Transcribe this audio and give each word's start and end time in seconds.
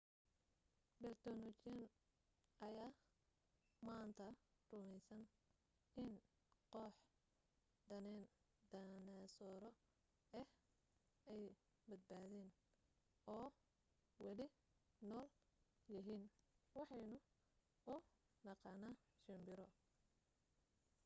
bayltonoloojiyiin 1.01 1.89
ayaa 2.67 2.87
maanta 3.87 4.27
rumaysan 4.71 5.23
in 6.03 6.11
koox 6.75 6.95
dhaynasooro 7.89 9.69
ah 10.39 10.49
ay 11.35 11.43
badbaadeen 11.89 12.49
oo 13.35 13.47
weli 14.23 14.47
nool 15.09 15.27
yihiin 15.97 16.23
waxaynu 16.77 17.17
u 17.93 18.03
naqaanaa 18.45 18.95
shimbiro 19.23 19.67